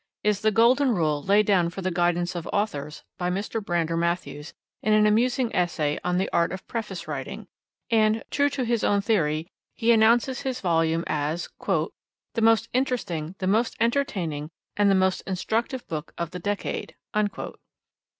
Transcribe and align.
is 0.23 0.41
the 0.41 0.49
golden 0.49 0.95
rule 0.95 1.21
laid 1.21 1.45
down 1.45 1.69
for 1.69 1.83
the 1.83 1.91
guidance 1.91 2.33
of 2.33 2.49
authors 2.51 3.03
by 3.19 3.29
Mr. 3.29 3.63
Brander 3.63 3.95
Matthews 3.95 4.51
in 4.81 4.93
an 4.93 5.05
amusing 5.05 5.53
essay 5.55 5.99
on 6.03 6.17
the 6.17 6.27
art 6.33 6.51
of 6.51 6.67
preface 6.67 7.07
writing 7.07 7.45
and, 7.91 8.23
true 8.31 8.49
to 8.49 8.65
his 8.65 8.83
own 8.83 9.01
theory, 9.01 9.45
he 9.75 9.91
announces 9.91 10.41
his 10.41 10.59
volume 10.59 11.03
as 11.05 11.49
'the 11.59 11.93
most 12.41 12.67
interesting, 12.73 13.35
the 13.37 13.45
most 13.45 13.75
entertaining, 13.79 14.49
and 14.75 14.89
the 14.89 14.95
most 14.95 15.21
instructive 15.27 15.85
book 15.87 16.15
of 16.17 16.31
the 16.31 16.39
decade.' 16.39 16.95